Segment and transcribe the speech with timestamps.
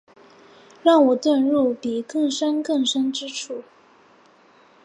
[0.81, 3.63] 让我遁入比更深更深之处